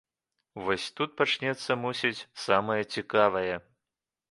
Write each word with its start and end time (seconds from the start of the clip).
Вось 0.67 0.85
тут 0.99 1.13
пачнецца, 1.19 1.77
мусіць, 1.83 2.25
самае 2.47 2.81
цікавае. 2.97 3.47